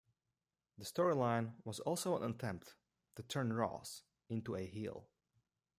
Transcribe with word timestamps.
The 0.79 0.83
storyline 0.83 1.63
was 1.63 1.79
also 1.81 2.17
an 2.17 2.27
attempt 2.27 2.73
to 3.17 3.21
turn 3.21 3.53
Ross 3.53 4.01
into 4.29 4.55
a 4.55 4.65
heel. 4.65 5.07